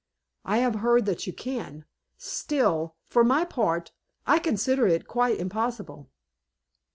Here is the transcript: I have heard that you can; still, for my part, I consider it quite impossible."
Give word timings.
I 0.43 0.57
have 0.57 0.77
heard 0.81 1.05
that 1.05 1.27
you 1.27 1.33
can; 1.33 1.85
still, 2.17 2.95
for 3.05 3.23
my 3.23 3.45
part, 3.45 3.91
I 4.25 4.39
consider 4.39 4.87
it 4.87 5.07
quite 5.07 5.37
impossible." 5.37 6.09